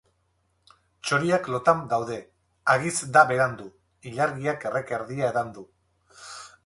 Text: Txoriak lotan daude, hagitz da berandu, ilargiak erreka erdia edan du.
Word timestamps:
Txoriak 1.07 1.49
lotan 1.55 1.83
daude, 1.91 2.17
hagitz 2.75 2.95
da 3.17 3.25
berandu, 3.33 3.67
ilargiak 4.13 4.67
erreka 4.71 4.99
erdia 5.01 5.33
edan 5.35 5.53
du. 5.59 5.67